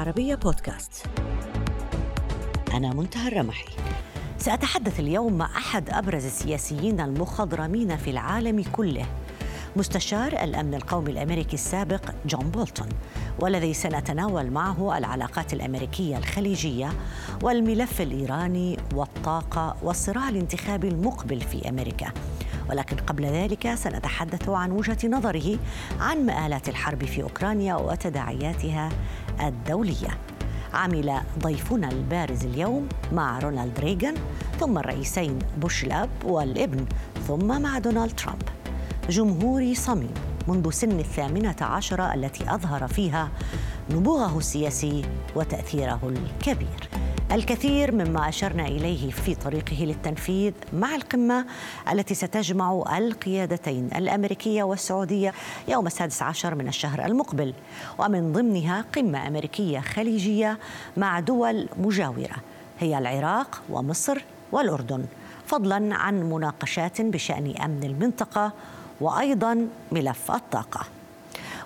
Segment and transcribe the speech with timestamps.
[0.00, 1.06] العربية بودكاست.
[2.74, 3.66] أنا منتهى الرمحي.
[4.38, 9.06] سأتحدث اليوم مع أحد أبرز السياسيين المخضرمين في العالم كله
[9.76, 12.88] مستشار الأمن القومي الأمريكي السابق جون بولتون
[13.38, 16.92] والذي سنتناول معه العلاقات الأمريكية الخليجية
[17.42, 22.12] والملف الإيراني والطاقة والصراع الانتخابي المقبل في أمريكا.
[22.70, 25.58] ولكن قبل ذلك سنتحدث عن وجهة نظره
[26.00, 28.88] عن مآلات الحرب في أوكرانيا وتداعياتها
[29.48, 30.18] الدولية.
[30.74, 34.14] عمل ضيفنا البارز اليوم مع رونالد ريغان
[34.60, 36.84] ثم الرئيسين بوش الأب والابن
[37.28, 38.42] ثم مع دونالد ترامب.
[39.08, 40.14] جمهوري صميم
[40.48, 43.28] منذ سن الثامنة عشرة التي أظهر فيها
[43.90, 45.02] نبوغه السياسي
[45.36, 46.99] وتأثيره الكبير.
[47.32, 51.46] الكثير مما أشرنا إليه في طريقه للتنفيذ مع القمة
[51.92, 55.32] التي ستجمع القيادتين الأمريكية والسعودية
[55.68, 57.54] يوم السادس عشر من الشهر المقبل.
[57.98, 60.58] ومن ضمنها قمة أمريكية خليجية
[60.96, 62.36] مع دول مجاورة
[62.80, 65.04] هي العراق ومصر والأردن.
[65.46, 68.52] فضلا عن مناقشات بشأن أمن المنطقة
[69.00, 70.99] وأيضا ملف الطاقة.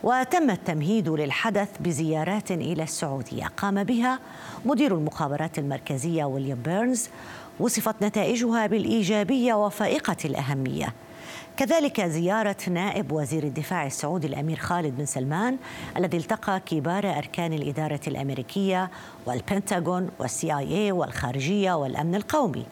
[0.05, 3.47] وتم التمهيد للحدث بزيارات إلى السعودية.
[3.57, 4.19] قام بها
[4.65, 7.09] مدير المخابرات المركزية ويليام بيرنز
[7.61, 10.93] وصفت نتائجها بالإيجابية وفائقة الأهمية.
[11.57, 15.57] كذلك زيارة نائب وزير الدفاع السعودي الأمير خالد بن سلمان
[15.97, 18.91] الذي التقى كبار أركان الإدارة الأمريكية
[19.27, 22.67] والبنتاغون وال CIA والخارجية والأمن القومي.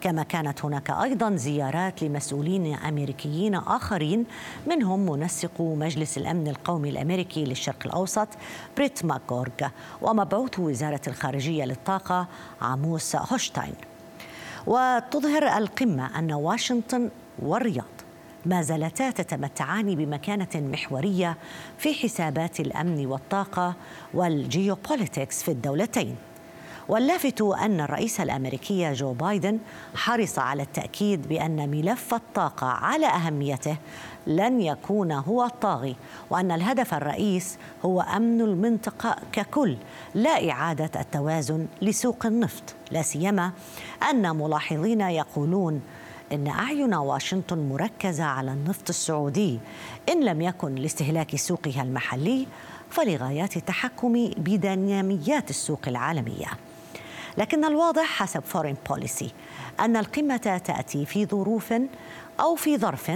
[0.00, 4.24] كما كانت هناك أيضا زيارات لمسؤولين أمريكيين آخرين
[4.66, 8.28] منهم منسق مجلس الأمن القومي الأمريكي للشرق الأوسط
[8.76, 9.68] بريت ماكغورك
[10.02, 12.26] ومبعوث وزارة الخارجية للطاقة
[12.60, 13.74] عاموس هوكشتاين.
[14.66, 17.84] وتظهر القمة أن واشنطن والرياض
[18.46, 21.36] ما زالتا تتمتعان بمكانة محورية
[21.78, 23.74] في حسابات الأمن والطاقة
[24.14, 26.16] وال geopolitics في الدولتين.
[26.88, 29.58] واللافت أن الرئيس الأمريكي جو بايدن
[29.94, 33.76] حرص على التأكيد بأن ملف الطاقة على أهميته
[34.26, 35.96] لن يكون هو الطاغي
[36.30, 39.76] وأن الهدف الرئيس هو أمن المنطقة ككل
[40.14, 42.62] لا إعادة التوازن لسوق النفط.
[42.90, 43.52] لا سيما
[44.10, 45.82] أن ملاحظين يقولون
[46.32, 49.58] إن أعين واشنطن مركزة على النفط السعودي.
[50.08, 52.46] إن لم يكن لاستهلاك سوقها المحلي
[52.90, 56.67] فلغايات التحكم بديناميات السوق العالمية.
[57.38, 59.30] لكن الواضح حسب فورين بوليسي
[59.80, 61.74] أن القمة تأتي في ظروف
[62.40, 63.10] أو في ظرف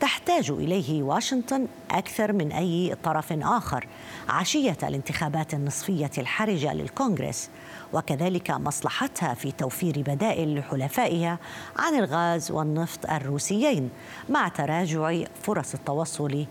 [0.00, 3.86] تحتاج إليه واشنطن أكثر من أي طرف آخر
[4.28, 7.50] عشية الانتخابات النصفية الحرجة للكونغرس
[7.92, 11.38] وكذلك مصلحتها في توفير بدائل لحلفائها
[11.78, 13.90] عن الغاز والنفط الروسيين
[14.28, 16.46] مع تراجع فرص التوصل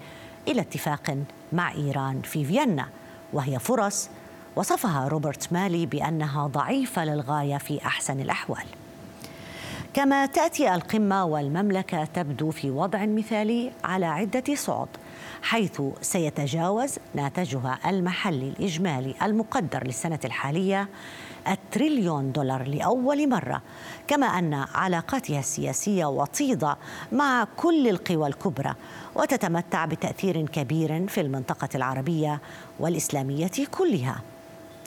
[0.47, 1.17] إلى اتفاق
[1.53, 2.87] مع إيران في فيينا
[3.33, 4.09] وهي فرص
[4.55, 8.65] وصفها روبرت مالي بأنها ضعيفة للغاية في أحسن الأحوال.
[9.93, 14.87] كما تأتي القمة والمملكة تبدو في وضع مثالي على عدة صعد
[15.41, 20.87] حيث سيتجاوز ناتجها المحلي الإجمالي المقدر للسنة الحالية
[21.47, 23.61] التريليون دولار لأول مرة
[24.07, 26.77] كما أن علاقاتها السياسية وطيدة
[27.11, 28.75] مع كل القوى الكبرى
[29.15, 32.41] وتتمتع بتأثير كبير في المنطقة العربية
[32.79, 34.21] والإسلامية كلها.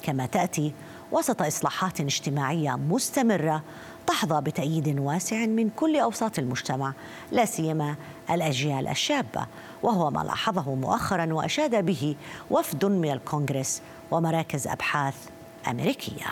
[0.03, 0.73] كما تأتي
[1.13, 3.63] وسط إصلاحات اجتماعية مستمرة
[4.07, 6.93] تحظى بتأييد واسع من كل أوساط المجتمع
[7.33, 7.97] لا سيما
[8.31, 9.47] الأجيال الشابة
[9.83, 12.17] وهو ما لاحظه مؤخرا وأشاد به
[12.51, 15.15] وفد من الكونغرس ومراكز أبحاث
[15.69, 16.27] أمريكية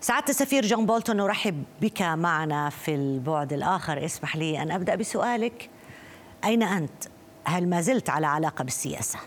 [0.00, 5.70] سعادة السفير جون بولتون نرحب بك معنا في البعد الآخر اسمح لي أن أبدأ بسؤالك
[6.44, 7.04] أين أنت؟
[7.44, 9.18] هل ما زلت على علاقة بالسياسة؟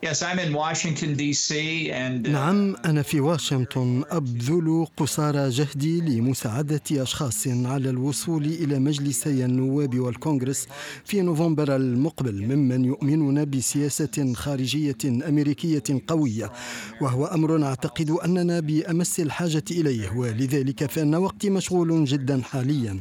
[0.00, 1.90] Yes, I'm in Washington D.C.
[1.90, 9.44] and uh, نعم أنا في واشنطن أبذل قصارى جهدي لمساعدة أشخاص على الوصول إلى مجلسي
[9.44, 10.68] النواب والكونغرس
[11.04, 16.52] في نوفمبر المقبل ممن يؤمنون بسياسة خارجية أمريكية قوية
[17.00, 23.00] وهو أمر أعتقد أننا بأمس الحاجة إليه ولذلك فإن وقتي مشغول جدا حاليا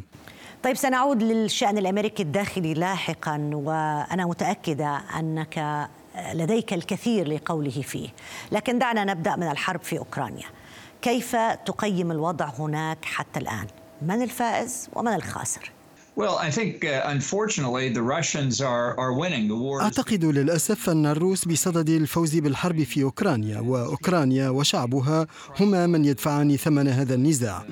[0.63, 5.87] طيب سنعود للشأن الأمريكي الداخلي لاحقا وأنا متأكدة أنك
[6.33, 8.09] لديك الكثير لقوله فيه.
[8.51, 10.45] لكن دعنا نبدأ من الحرب في أوكرانيا.
[11.01, 11.35] كيف
[11.65, 13.67] تقيم الوضع هناك حتى الآن؟
[14.01, 15.71] من الفائز ومن الخاسر؟
[19.81, 25.27] أعتقد للأسف أن الروس بصدد الفوز بالحرب في أوكرانيا وأوكرانيا وشعبها
[25.59, 27.65] هما من يدفعان ثمن هذا النزاع.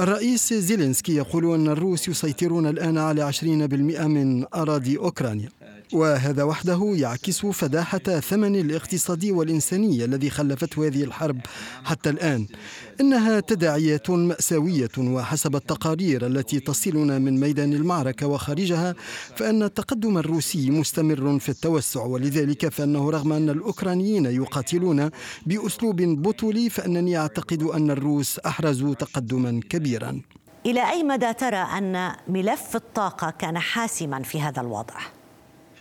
[0.00, 3.44] الرئيس زيلينسكي يقول أن الروس يسيطرون الآن على 20%
[4.06, 5.48] من أراضي أوكرانيا.
[5.92, 11.40] وهذا وحده يعكس فداحة ثمن الاقتصادي والإنساني الذي خلفته هذه الحرب
[11.84, 12.46] حتى الآن.
[13.00, 18.94] إنها تداعيات مأساوية وحسب التقارير التي تصلنا من ميدان المعركة وخارجها
[19.36, 22.04] فإن التقدم الروسي مستمر في التوسع.
[22.04, 25.10] ولذلك فإنه رغم أن الأوكرانيين يقاتلون
[25.46, 30.20] بأسلوب بطولي فإنني أعتقد أن الروس أحرزوا تقدما كبيرا.
[30.66, 35.19] إلى أي مدى ترى أن ملف الطاقة كان حاسما في هذا الوضع؟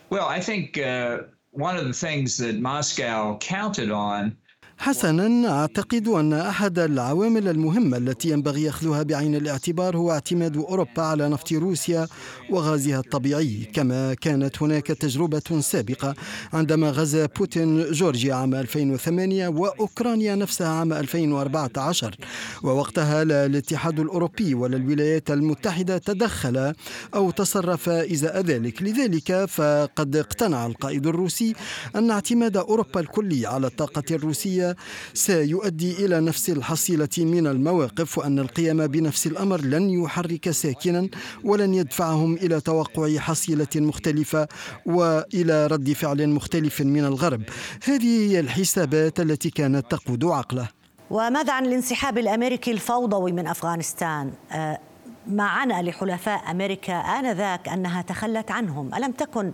[0.09, 1.19] Well, I think uh,
[1.51, 4.35] one of the things that Moscow counted on
[4.81, 11.29] حسنا أعتقد أن أحد العوامل المهمة التي ينبغي اخذها بعين الاعتبار هو اعتماد أوروبا على
[11.29, 12.07] نفط روسيا
[12.49, 16.15] وغازها الطبيعي كما كانت هناك تجربة سابقة
[16.53, 22.15] عندما غزا بوتين جورجيا عام 2008 وأوكرانيا نفسها عام 2014
[22.63, 26.73] ووقتها لا الاتحاد الأوروبي ولا الولايات المتحدة تدخل
[27.15, 28.81] أو تصرف إزاء ذلك.
[28.81, 31.53] لذلك فقد اقتنع القائد الروسي
[31.95, 34.69] أن اعتماد أوروبا الكلي على الطاقة الروسية
[35.13, 41.10] سيؤدي إلى نفس الحصيلة من المواقف وأن القيام بنفس الأمر لن يحرك ساكنا
[41.44, 44.48] ولن يدفعهم إلى توقع حصيلة مختلفة
[44.86, 47.42] وإلى رد فعل مختلف من الغرب
[47.83, 50.80] هذه هي الحسابات التي كانت تقود عقله
[51.10, 54.80] وماذا عن الانسحاب الأمريكي الفوضوي من أفغانستان؟ آه،
[55.27, 59.51] ما عنى لحلفاء أمريكا آنذاك أنها تخلت عنهم، ألم تكن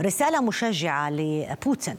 [0.00, 1.96] رسالة مشجعة لبوتين؟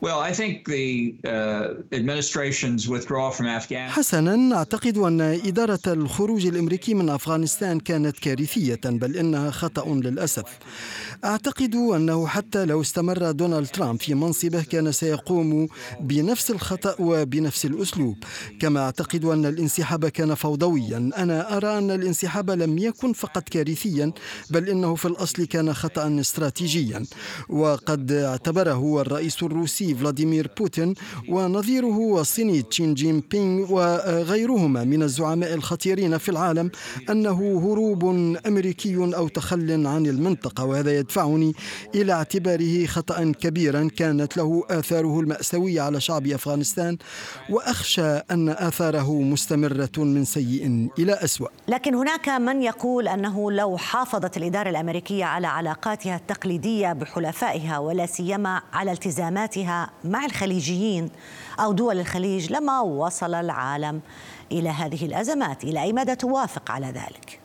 [0.00, 3.90] Well, I think the uh, administration's withdrawal from Afghanistan.
[3.90, 10.44] حسنا أعتقد أن إدارة الخروج الأمريكي من أفغانستان كانت كارثية بل إنها خطأ للأسف.
[11.24, 15.68] أعتقد أنه حتى لو استمر دونالد ترامب في منصبه كان سيقوم
[16.00, 18.16] بنفس الخطأ وبنفس الأسلوب،
[18.60, 24.12] كما أعتقد أن الانسحاب كان فوضويا، أنا أرى أن الانسحاب لم يكن فقط كارثيا
[24.50, 27.04] بل إنه في الأصل كان خطا استراتيجيا،
[27.48, 30.94] وقد اعتبره الرئيس الروسي فلاديمير بوتين
[31.28, 36.70] ونظيره الصيني شي جين بينغ وغيرهما من الزعماء الخطيرين في العالم
[37.10, 38.04] أنه هروب
[38.46, 41.52] أمريكي أو تخل عن المنطقة وهذا يدفعني
[41.94, 43.88] إلى اعتباره خطأ كبيرا.
[43.96, 46.98] كانت له آثاره المأساوية على شعب أفغانستان
[47.50, 51.48] وأخشى أن آثاره مستمرة من سيء إلى أسوأ.
[51.68, 58.62] لكن هناك من يقول أنه لو حافظت الإدارة الأمريكية على علاقاتها التقليدية بحلفائها ولا سيما
[58.72, 61.10] على التزاماتها مع الخليجيين
[61.60, 64.00] أو دول الخليج لما وصل العالم
[64.52, 67.40] إلى هذه الأزمات، إلى أي مدى توافق على ذلك؟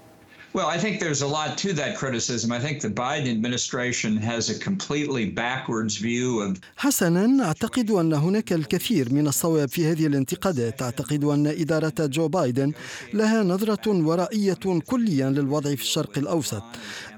[0.56, 2.52] Well, I think there's a lot to that criticism.
[2.52, 8.54] I think the Biden administration has a completely backwards view of حسنا أعتقد أن هناك
[8.54, 12.72] الكثير من الصواب في هذه الانتقادات، أعتقد أن إدارة جو بايدن
[13.14, 16.64] لها نظرة ورائية كليا للوضع في الشرق الأوسط.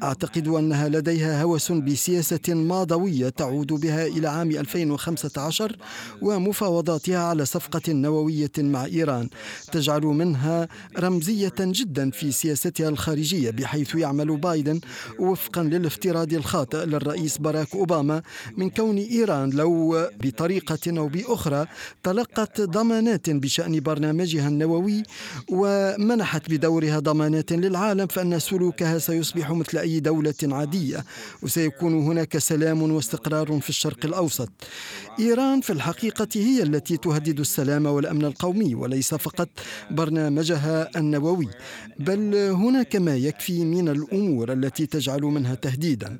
[0.03, 5.75] أعتقد أنها لديها هوس بسياسة ماضويه تعود بها إلى عام 2015
[6.21, 9.29] ومفاوضاتها على صفقة نووية مع إيران.
[9.71, 10.67] تجعل منها
[10.99, 14.79] رمزية جدا في سياستها الخارجية بحيث يعمل بايدن
[15.19, 18.21] وفقا للافتراض الخاطئ للرئيس باراك أوباما
[18.57, 21.65] من كون إيران لو بطريقة أو بأخرى
[22.03, 25.03] تلقت ضمانات بشأن برنامجها النووي
[25.51, 31.05] ومنحت بدورها ضمانات للعالم فإن سلوكها سيصبح مثل أي دولة عادية
[31.41, 34.49] وسيكون هناك سلام واستقرار في الشرق الأوسط.
[35.19, 39.49] إيران في الحقيقة هي التي تهدد السلام والأمن القومي وليس فقط
[39.91, 41.49] برنامجها النووي
[41.99, 46.19] بل هناك ما يكفي من الأمور التي تجعل منها تهديدا.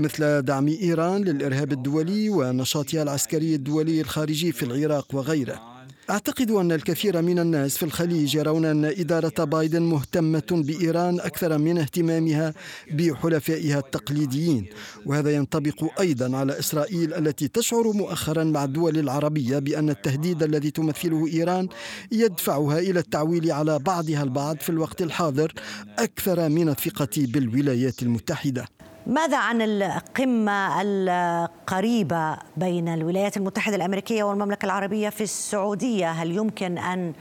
[0.00, 5.71] مثل دعم إيران للإرهاب الدولي ونشاطها العسكري الدولي الخارجي في العراق وغيره.
[6.10, 11.78] أعتقد أن الكثير من الناس في الخليج يرون أن إدارة بايدن مهتمة بإيران أكثر من
[11.78, 12.54] اهتمامها
[12.92, 14.66] بحلفائها التقليديين
[15.06, 21.26] وهذا ينطبق أيضا على إسرائيل التي تشعر مؤخرا مع الدول العربية بأن التهديد الذي تمثله
[21.26, 21.68] إيران
[22.12, 25.52] يدفعها إلى التعويل على بعضها البعض في الوقت الحاضر
[25.98, 28.66] أكثر من الثقة بالولايات المتحدة.
[29.06, 37.12] ماذا عن القمة القريبة بين الولايات المتحدة الأمريكية والمملكة العربية في السعودية؟ هل يمكن أن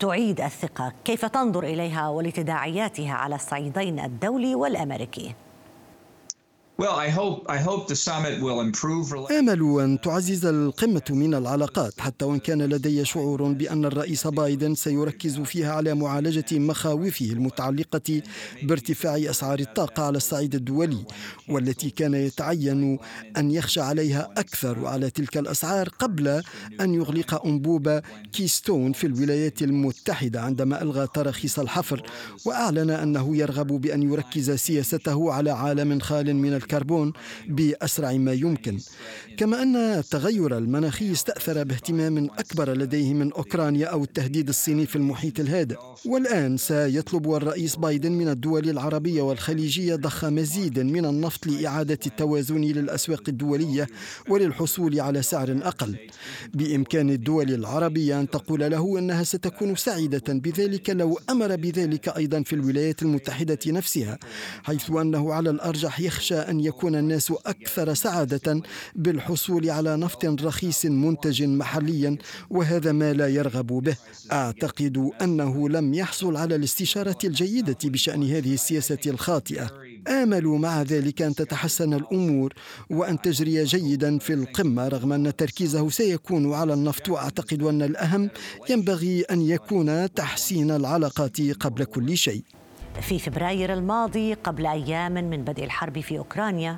[0.00, 5.34] تعيد الثقة؟ كيف تنظر إليها ولتداعياتها على الصعيدين الدولي والأمريكي؟
[9.38, 15.40] آمل أن تعزز القمة من العلاقات حتى وإن كان لدي شعور بأن الرئيس بايدن سيركز
[15.40, 18.22] فيها على معالجة مخاوفه المتعلقة
[18.62, 21.04] بارتفاع أسعار الطاقة على الصعيد الدولي
[21.48, 22.98] والتي كان يتعين
[23.36, 26.42] أن يخشى عليها أكثر على تلك الأسعار قبل
[26.80, 28.00] أن يغلق أنبوب
[28.32, 32.02] كيستون في الولايات المتحدة عندما ألغى تراخيص الحفر
[32.44, 37.12] وأعلن أنه يرغب بأن يركز سياسته على عالم خال من الكربون
[37.48, 38.78] بأسرع ما يمكن.
[39.36, 45.40] كما أن التغير المناخي استأثر باهتمام أكبر لديه من أوكرانيا أو التهديد الصيني في المحيط
[45.40, 45.76] الهادئ
[46.06, 53.22] والآن سيطلب الرئيس بايدن من الدول العربية والخليجية ضخ مزيد من النفط لإعادة التوازن للأسواق
[53.28, 53.86] الدولية
[54.28, 55.96] وللحصول على سعر أقل.
[56.54, 62.52] بإمكان الدول العربية أن تقول له أنها ستكون سعيدة بذلك لو أمر بذلك أيضا في
[62.52, 64.18] الولايات المتحدة نفسها
[64.62, 68.62] حيث أنه على الأرجح يخشى أن يكون الناس أكثر سعادة
[68.94, 72.16] بالحصول على نفط رخيص منتج محليا
[72.50, 73.96] وهذا ما لا يرغب به.
[74.32, 79.70] أعتقد أنه لم يحصل على الاستشارة الجيدة بشأن هذه السياسة الخاطئة.
[80.08, 82.52] آمل مع ذلك أن تتحسن الأمور
[82.90, 87.08] وأن تجري جيدا في القمة رغم أن تركيزه سيكون على النفط.
[87.08, 88.30] وأعتقد أن الأهم
[88.70, 92.42] ينبغي أن يكون تحسين العلاقات قبل كل شيء.
[93.00, 96.76] في فبراير الماضي قبل أيام من بدء الحرب في أوكرانيا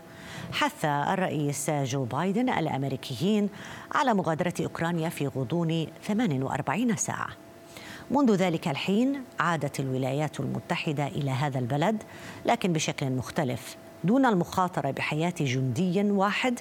[0.52, 3.49] حث الرئيس جو بايدن الأمريكيين
[3.94, 7.28] على مغادرة أوكرانيا في غضون 48 ساعة.
[8.11, 12.02] منذ ذلك الحين عادت الولايات المتحدة إلى هذا البلد
[12.47, 16.61] لكن بشكل مختلف دون المخاطرة بحياة جندي واحد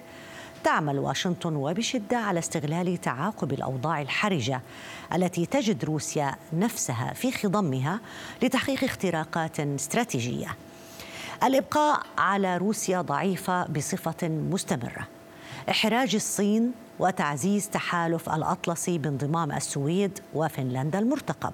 [0.64, 4.62] تعمل واشنطن وبشدة على استغلال تعاقب الأوضاع الحرجة
[5.14, 8.00] التي تجد روسيا نفسها في خضمها
[8.42, 10.48] لتحقيق اختراقات استراتيجية.
[11.44, 15.08] الإبقاء على روسيا ضعيفة بصفة مستمرة.
[15.70, 21.54] إحراج الصين وتعزيز تحالف الأطلسي بانضمام السويد وفنلندا المرتقب.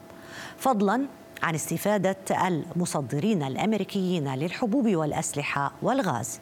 [0.57, 1.05] فضلا
[1.43, 6.39] عن استفادة المصدرين الأمريكيين للحبوب والأسلحة والغاز.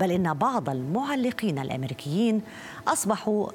[0.00, 2.42] بل إن بعض المعلقين الأمريكيين
[2.88, 3.48] أصبحوا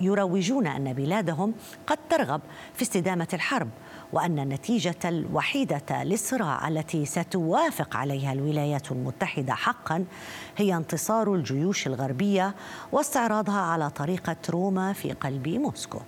[0.00, 1.54] يروجون أن بلادهم
[1.86, 2.40] قد ترغب
[2.74, 3.68] في استدامة الحرب
[4.12, 10.04] وأن النتيجة الوحيدة للصراع التي ستوافق عليها الولايات المتحدة حقا
[10.56, 12.54] هي انتصار الجيوش الغربية
[12.92, 15.98] واستعراضها على طريقة روما في قلب موسكو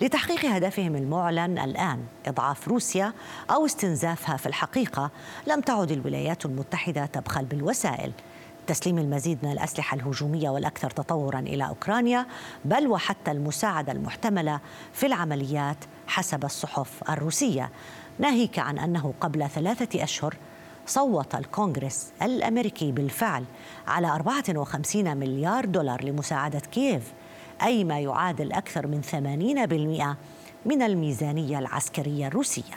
[0.00, 3.12] لتحقيق هدفهم المعلن الآن إضعاف روسيا
[3.50, 5.10] أو استنزافها في الحقيقة
[5.46, 8.12] لم تعد الولايات المتحدة تبخل بالوسائل.
[8.66, 12.26] تسليم المزيد من الأسلحة الهجومية والأكثر تطورا إلى أوكرانيا
[12.64, 14.60] بل وحتى المساعدة المحتملة
[14.92, 17.70] في العمليات حسب الصحف الروسية.
[18.18, 20.36] ناهيك عن أنه قبل ثلاثة أشهر
[20.86, 23.44] صوت الكونغرس الأمريكي بالفعل
[23.86, 27.12] على 54 مليار دولار لمساعدة كييف.
[27.62, 30.16] أي ما يعادل أكثر من 80%
[30.66, 32.74] من الميزانية العسكرية الروسية.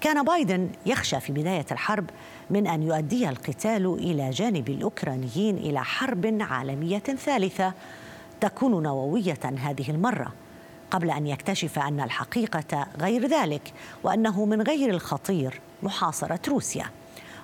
[0.00, 2.10] كان بايدن يخشى في بداية الحرب
[2.50, 7.72] من أن يؤدي القتال إلى جانب الأوكرانيين إلى حرب عالمية ثالثة
[8.40, 10.32] تكون نووية هذه المرة
[10.90, 13.72] قبل أن يكتشف أن الحقيقة غير ذلك
[14.04, 16.86] وأنه من غير الخطير محاصرة روسيا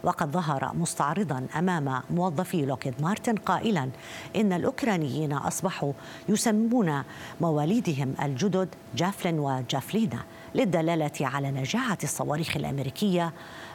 [0.05, 3.91] وقد ظهر مستعرضا أمام موظفي لوكيد مارتن قائلا
[4.37, 5.93] إن الأوكرانيين أصبحوا
[6.29, 7.03] يسمون
[7.41, 10.19] مواليدهم الجدد جافلين وجافلينا
[10.55, 13.33] للدلالة على نجاعة الصواريخ الأمريكية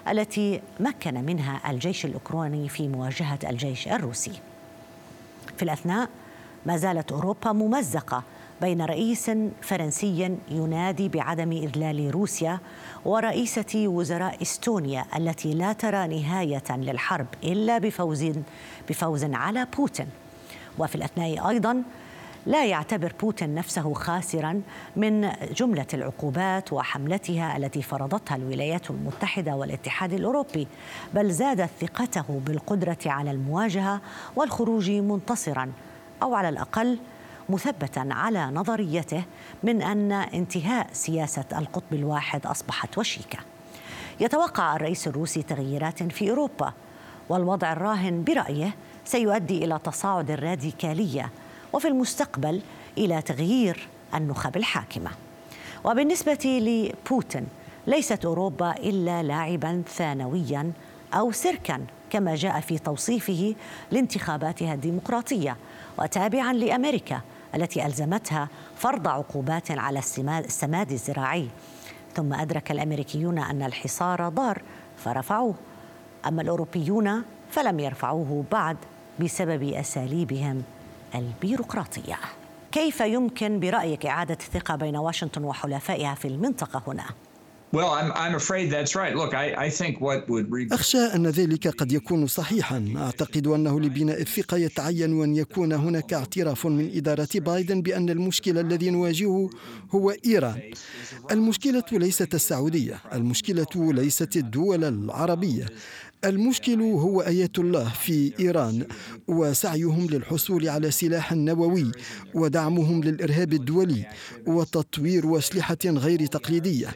[0.07, 4.41] التي مكن منها الجيش الأوكراني في مواجهة الجيش الروسي.
[5.57, 6.09] في الأثناء
[6.65, 8.23] ما زالت أوروبا ممزقة
[8.61, 12.59] بين رئيس فرنسي ينادي بعدم إذلال روسيا
[13.05, 18.31] ورئيسة وزراء إستونيا التي لا ترى نهاية للحرب إلا بفوز
[18.89, 20.07] بفوز على بوتين.
[20.79, 21.83] وفي الأثناء أيضا
[22.45, 24.61] لا يعتبر بوتين نفسه خاسرا
[24.95, 30.67] من جملة العقوبات وحملتها التي فرضتها الولايات المتحدة والاتحاد الأوروبي
[31.13, 34.01] بل زادت ثقته بالقدرة على المواجهة
[34.35, 35.71] والخروج منتصرا
[36.23, 36.99] أو على الأقل
[37.49, 39.23] مثبتا على نظريته
[39.63, 43.39] من أن انتهاء سياسة القطب الواحد أصبحت وشيكة.
[44.19, 46.73] يتوقع الرئيس الروسي تغييرات في أوروبا
[47.29, 48.75] والوضع الراهن برأيه
[49.05, 51.29] سيؤدي إلى تصاعد الراديكالية
[51.73, 52.61] وفي المستقبل
[52.97, 55.09] إلى تغيير النخب الحاكمة.
[55.85, 57.47] وبالنسبة لبوتين
[57.87, 60.71] ليست أوروبا إلا لاعبا ثانويا
[61.13, 63.55] أو سيركا كما جاء في توصيفه
[63.91, 65.57] لانتخاباتها الديمقراطية
[65.99, 67.21] وتابعا لأمريكا
[67.57, 71.47] التي ألزمتها فرض عقوبات على السماد الزراعي.
[72.15, 74.61] ثم أدرك الأمريكيون أن الحصار ضار
[74.97, 75.55] فرفعوه.
[76.27, 78.77] أما الأوروبيون فلم يرفعوه بعد
[79.19, 80.63] بسبب أساليبهم
[81.15, 82.17] البيروقراطية.
[82.71, 87.05] كيف يمكن برأيك إعادة الثقة بين واشنطن وحلفائها في المنطقة هنا؟
[90.73, 92.93] أخشى أن ذلك قد يكون صحيحا.
[92.97, 98.89] أعتقد أنه لبناء الثقة يتعين أن يكون هناك اعتراف من إدارة بايدن بأن المشكلة الذي
[98.89, 99.49] نواجهه
[99.91, 100.61] هو إيران.
[101.31, 105.65] المشكلة ليست السعودية المشكلة ليست الدول العربية.
[106.25, 108.85] المشكل هو آية الله في إيران
[109.27, 111.91] وسعيهم للحصول على سلاح نووي
[112.33, 114.05] ودعمهم للإرهاب الدولي
[114.47, 116.87] وتطوير أسلحة غير تقليدية.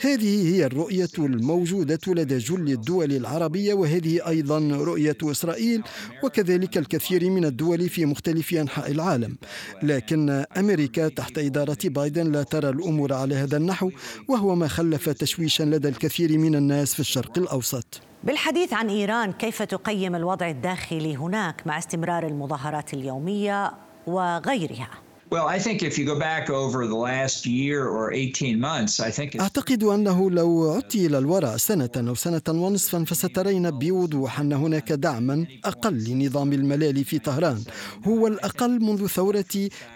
[0.00, 5.82] هذه هي الرؤية الموجودة لدى جل الدول العربية وهذه أيضا رؤية إسرائيل
[6.24, 9.36] وكذلك الكثير من الدول في مختلف أنحاء العالم.
[9.82, 13.90] لكن أمريكا تحت إدارة بايدن لا ترى الأمور على هذا النحو
[14.28, 18.07] وهو ما خلف تشويشا لدى الكثير من الناس في الشرق الأوسط.
[18.24, 23.72] بالحديث عن إيران كيف تقيم الوضع الداخلي هناك مع استمرار المظاهرات اليومية
[24.06, 24.88] وغيرها؟
[25.30, 29.36] I think if you go back over the last year or 18 months, I think
[29.40, 35.46] أعتقد أنه لو عدت إلى الوراء سنة أو سنة ونصفا فسترين بوضوح أن هناك دعما
[35.64, 37.62] أقل لنظام الملال في طهران.
[38.04, 39.44] هو الأقل منذ ثورة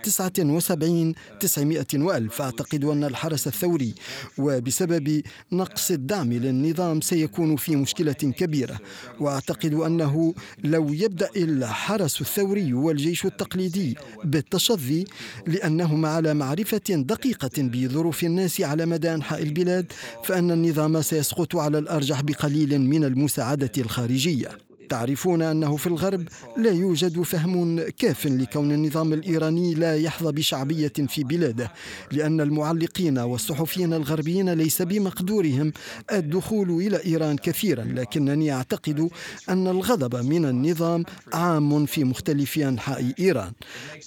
[0.03, 2.43] 79 900 وألف.
[2.43, 3.95] أعتقد أن الحرس الثوري
[4.39, 5.23] وبسبب
[5.53, 8.79] نقص الدعم للنظام سيكون في مشكلة كبيرة.
[9.21, 10.35] وأعتقد أنه
[10.65, 15.05] لو يبدأ الحرس الثوري والجيش التقليدي بالتشظي
[15.47, 19.93] لأنهم على معرفة دقيقة بظروف الناس على مدى أنحاء البلاد
[20.25, 24.49] فأن النظام سيسقط على الأرجح بقليل من المساعدة الخارجية.
[24.93, 31.25] تعرفون أنه في الغرب لا يوجد فهم كاف لكون النظام الإيراني لا يحظى بشعبية في
[31.25, 31.73] بلاده
[32.13, 35.73] لأن المعلقين والصحفيين الغربيين ليس بمقدورهم
[36.13, 39.09] الدخول إلى إيران كثيرا لكنني أعتقد
[39.49, 43.53] أن الغضب من النظام عام في مختلف أنحاء إيران.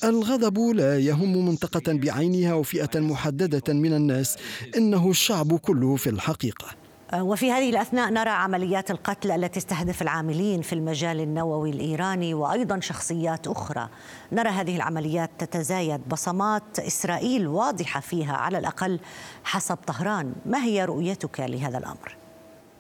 [0.03, 4.37] الغضب لا يهم منطقة بعينها وفئة محددة من الناس
[4.77, 6.67] إنه الشعب كله في الحقيقة.
[6.67, 12.79] آه، وفي هذه الأثناء نرى عمليات القتل التي تستهدف العاملين في المجال النووي الإيراني وأيضا
[12.79, 13.89] شخصيات أخرى.
[14.31, 18.99] نرى هذه العمليات تتزايد بصمات إسرائيل واضحة فيها على الأقل
[19.43, 20.33] حسب طهران.
[20.45, 22.24] ما هي رؤيتك لهذا الأمر؟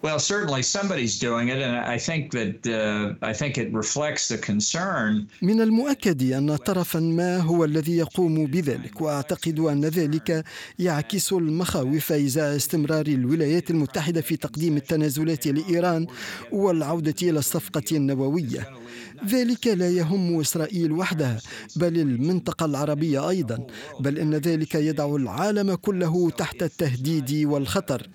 [0.05, 4.37] Well, certainly somebody's doing it, and I think that uh, I think it reflects the
[4.37, 5.27] concern.
[5.41, 10.45] من المؤكد أن طرفا ما هو الذي يقوم بذلك، وأعتقد أن ذلك
[10.79, 16.07] يعكس المخاوف إزاء استمرار الولايات المتحدة في تقديم التنازلات لإيران
[16.51, 18.84] والعودة إلى الصفقة النووية.
[19.27, 21.39] ذلك لا يهم إسرائيل وحدها
[21.75, 23.67] بل المنطقة العربية أيضا
[23.99, 28.09] بل إن ذلك يدع العالم كله تحت التهديد والخطر.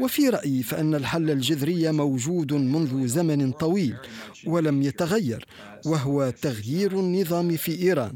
[0.00, 3.96] وفي رأيي فإن الحل الجذري موجود منذ زمن طويل
[4.46, 5.46] ولم يتغير
[5.86, 8.12] وهو تغيير النظام في إيران.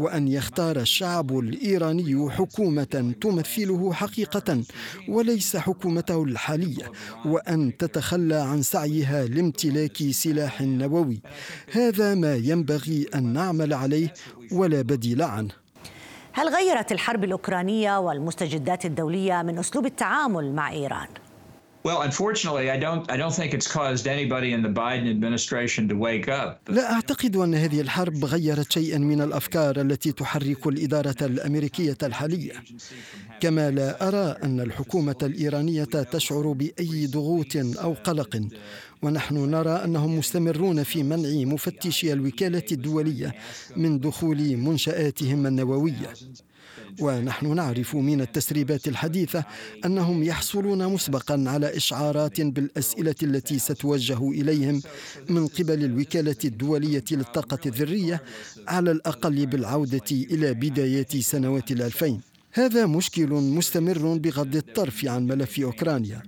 [0.00, 4.62] وأن يختار الشعب الإيراني حكومة تمثله حقيقة
[5.08, 6.92] وليس حكومته الحالية
[7.24, 11.20] وأن تتخلى عن سعيها لامتلاك سلاح نووي.
[11.72, 14.14] هذا ما ينبغي أن نعمل عليه
[14.52, 15.54] ولا بديل عنه.
[16.32, 21.08] هل غيرت الحرب الأوكرانية والمستجدات الدولية من أسلوب التعامل مع إيران؟
[21.82, 25.94] Well, unfortunately, I don't I don't think it's caused anybody in the Biden administration to
[25.96, 26.60] wake up.
[26.68, 32.52] لا أعتقد أن هذه الحرب غيرت شيئا من الأفكار التي تحرك الإدارة الأمريكية الحالية.
[33.40, 38.48] كما لا أرى أن الحكومة الإيرانية تشعر بأي ضغوط أو قلق
[39.02, 43.34] ونحن نرى أنهم مستمرون في منع مفتشي الوكالة الدولية
[43.76, 46.14] من دخول منشآتهم النووية
[47.00, 49.44] ونحن نعرف من التسريبات الحديثة
[49.84, 54.82] أنهم يحصلون مسبقا على إشعارات بالأسئلة التي ستوجه إليهم
[55.28, 58.22] من قبل الوكالة الدولية للطاقة الذرية
[58.68, 62.20] على الأقل بالعودة إلى بدايات سنوات الألفين.
[62.52, 66.22] هذا مشكل مستمر بغض الطرف عن ملف أوكرانيا.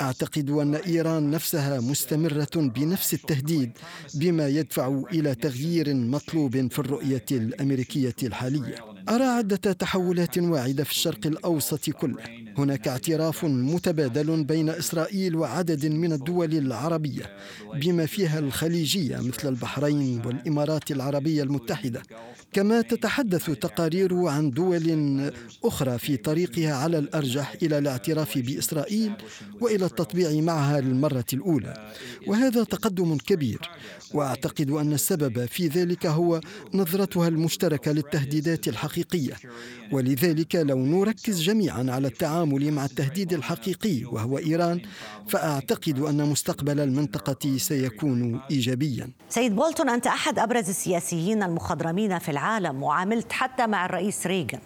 [0.00, 3.70] أعتقد أن إيران نفسها مستمرة بنفس التهديد
[4.14, 8.74] بما يدفع إلى تغيير مطلوب في الرؤية الأمريكية الحالية.
[9.08, 12.22] أرى عدة تحولات واعدة في الشرق الأوسط كله.
[12.58, 17.22] هناك اعتراف متبادل بين إسرائيل وعدد من الدول العربية
[17.74, 22.02] بما فيها الخليجية مثل البحرين والإمارات العربية المتحدة.
[22.52, 25.32] كما تتحدث تقارير عن دول
[25.64, 29.12] أخرى في طريقها على الأرجح إلى الاعتراف بإسرائيل
[29.60, 31.92] وإلى التطبيع معها للمرة الأولى.
[32.26, 33.70] وهذا تقدم كبير.
[34.14, 36.40] وأعتقد أن السبب في ذلك هو
[36.74, 38.97] نظرتها المشتركة للتهديدات الحقيقية
[39.92, 44.80] ولذلك لو نركز جميعا على التعامل مع التهديد الحقيقي وهو إيران
[45.28, 49.10] فأعتقد أن مستقبل المنطقة سيكون إيجابيا.
[49.28, 54.60] سيد بولتون أنت أحد أبرز السياسيين المخضرمين في العالم وعملت حتى مع الرئيس ريغان.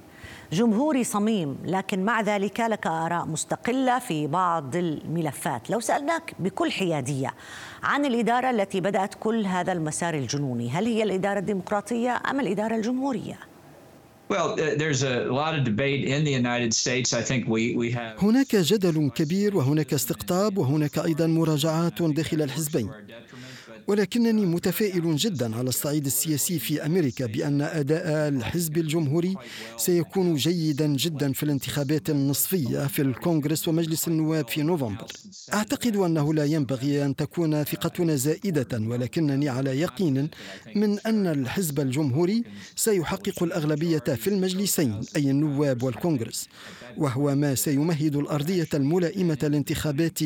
[0.53, 5.71] جمهوري صميم لكن مع ذلك لك آراء مستقلة في بعض الملفات.
[5.71, 7.35] لو سألناك بكل حيادية
[7.83, 13.52] عن الإدارة التي بدأت كل هذا المسار الجنوني هل هي الإدارة الديمقراطية أم الإدارة الجمهورية؟
[18.19, 22.91] هناك جدل كبير وهناك استقطاب وهناك أيضا مراجعات داخل الحزبين.
[23.89, 29.37] ولكنني متفائل جدا على الصعيد السياسي في أمريكا بأن أداء الحزب الجمهوري
[29.77, 35.07] سيكون جيدا جدا في الانتخابات النصفية في الكونغرس ومجلس النواب في نوفمبر.
[35.55, 40.29] أعتقد أنه لا ينبغي أن تكون ثقتنا زائدة ولكنني على يقين
[40.77, 42.45] من أن الحزب الجمهوري
[42.77, 46.49] سيحقق الأغلبية في المجلسين أي النواب والكونغرس
[46.97, 50.19] وهو ما سيمهد الأرضية الملائمة لانتخابات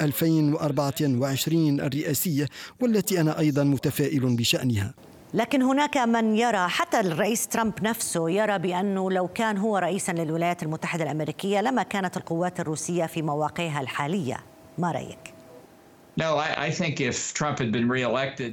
[0.00, 2.48] 2024 الرئاسية
[2.80, 4.94] والتي التي أنا أيضا متفائل بشأنها.
[5.34, 10.62] لكن هناك من يرى حتى الرئيس ترامب نفسه يرى بأنه لو كان هو رئيسا للولايات
[10.62, 14.36] المتحدة الأمريكية لما كانت القوات الروسية في مواقعها الحالية.
[14.78, 15.39] ما رأيك؟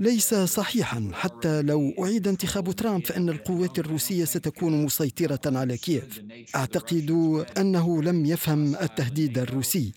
[0.02, 6.22] ليس صحيحا حتى لو أعيد انتخاب ترامب فإن القوات الروسية ستكون مسيطرة على كييف.
[6.56, 7.10] أعتقد
[7.58, 9.92] أنه لم يفهم التهديد الروسي.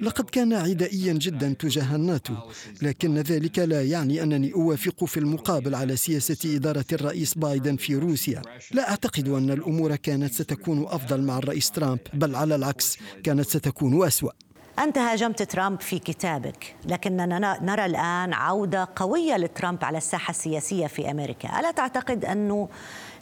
[0.00, 2.34] لقد كان عدائيا جدا تجاه الناتو
[2.82, 8.42] لكن ذلك لا يعني أنني أوافق في المقابل على سياسة إدارة الرئيس بايدن في روسيا.
[8.72, 14.06] لا أعتقد أن الأمور كانت ستكون أفضل مع الرئيس ترامب بل على العكس كانت ستكون
[14.06, 14.45] أسوأ.
[14.78, 21.10] أنت هاجمت ترامب في كتابك لكننا نرى الآن عودة قوية لترامب على الساحة السياسية في
[21.10, 22.68] أمريكا ألا تعتقد أنه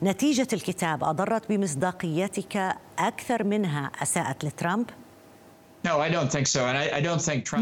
[0.03, 4.91] نتيجة الكتاب أضرت بمصداقيتك أكثر منها أساءت لترامب؟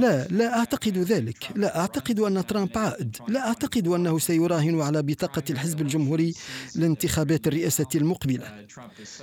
[0.00, 1.48] لا لا أعتقد ذلك.
[1.56, 6.34] لا أعتقد أن ترامب عائد لا أعتقد أنه سيراهن على بطاقة الحزب الجمهوري
[6.74, 8.66] لانتخابات الرئاسة المقبلة.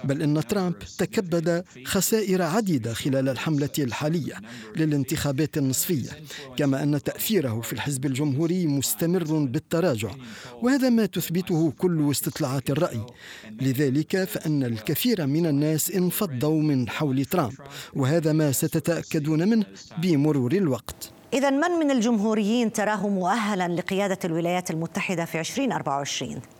[0.03, 4.35] بل إن ترامب تكبد خسائر عديدة خلال الحملة الحالية
[4.75, 6.09] للانتخابات النصفية
[6.57, 10.11] كما أن تأثيره في الحزب الجمهوري مستمر بالتراجع
[10.61, 13.05] وهذا ما تثبته كل استطلاعات الرأي.
[13.61, 17.53] لذلك فإن الكثير من الناس انفضوا من حول ترامب
[17.93, 19.65] وهذا ما ستت يتأكدون منه
[19.97, 26.58] بمرور الوقت إذا من من الجمهوريين تراه مؤهلا لقيادة الولايات المتحدة في 2024؟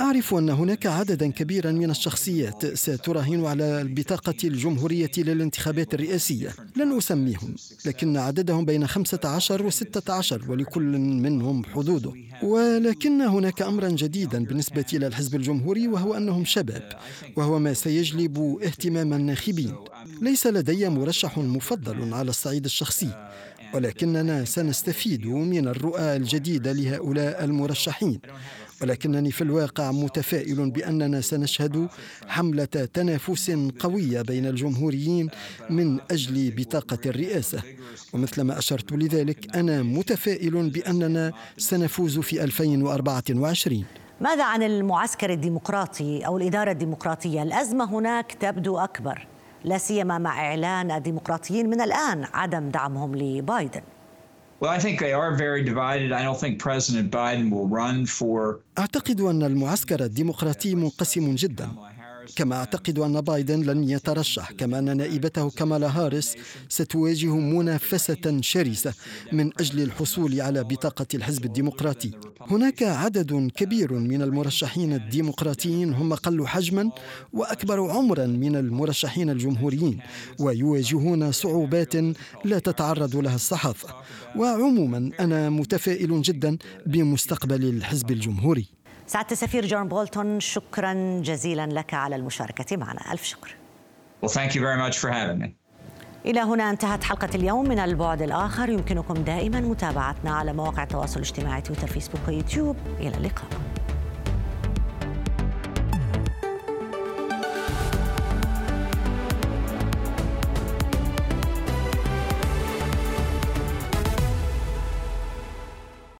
[0.00, 6.48] أعرف أن هناك عددا كبيرا من الشخصيات ستراهن على البطاقة الجمهورية للانتخابات الرئاسية.
[6.76, 7.54] لن أسميهم
[7.86, 12.12] لكن عددهم بين 15 و 16 ولكل منهم حدوده.
[12.42, 16.88] ولكن هناك أمرا جديدا بالنسبة إلى الحزب الجمهوري وهو أنهم شباب
[17.36, 19.74] وهو ما سيجلب اهتمام الناخبين
[20.22, 23.30] ليس لدي مرشح مفضل على الصعيد الشخصي.
[23.74, 28.20] ولكننا سنستفيد من الرؤى الجديدة لهؤلاء المرشحين.
[28.82, 31.88] ولكنني في الواقع متفائل بأننا سنشهد
[32.28, 35.28] حملة تنافس قوية بين الجمهوريين
[35.70, 37.62] من أجل بطاقة الرئاسة.
[38.12, 43.84] ومثلما أشرت لذلك أنا متفائل بأننا سنفوز في 2024
[44.20, 49.26] ماذا عن المعسكر الديمقراطي أو الإدارة الديمقراطية؟ الأزمة هناك تبدو أكبر.
[49.64, 53.80] لا سيما مع إعلان الديمقراطيين من الآن عدم دعمهم لبايدن.
[58.78, 61.68] أعتقد أن المعسكر الديمقراطي منقسم جدا.
[62.36, 66.36] كما أعتقد أن بايدن لن يترشح كما أن نائبته كمالا هاريس
[66.68, 68.94] ستواجه منافسة شرسة
[69.32, 72.10] من أجل الحصول على بطاقة الحزب الديمقراطي.
[72.40, 76.90] هناك عدد كبير من المرشحين الديمقراطيين هم أقل حجما
[77.32, 79.98] وأكبر عمرا من المرشحين الجمهوريين
[80.38, 81.94] ويواجهون صعوبات
[82.44, 83.88] لا تتعرض لها الصحافة.
[84.36, 88.79] وعموما أنا متفائل جدا بمستقبل الحزب الجمهوري.
[89.10, 93.12] سعادة السفير جون بولتون شكرا جزيلا لك على المشاركة معنا.
[93.12, 93.54] ألف شكر.
[94.22, 95.48] Well, thank you very much for having me.
[96.26, 97.68] إلى هنا انتهت حلقة اليوم.
[97.68, 102.76] من البعد الآخر يمكنكم دائما متابعتنا على مواقع التواصل الاجتماعي تويتر فيسبوك ويوتيوب.
[102.98, 103.48] إلى اللقاء.